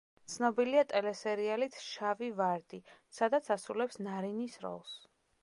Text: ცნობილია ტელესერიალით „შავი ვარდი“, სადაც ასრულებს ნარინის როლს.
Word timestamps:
ცნობილია 0.35 0.83
ტელესერიალით 0.93 1.77
„შავი 1.89 2.31
ვარდი“, 2.41 2.81
სადაც 3.19 3.53
ასრულებს 3.59 4.03
ნარინის 4.09 4.59
როლს. 4.67 4.99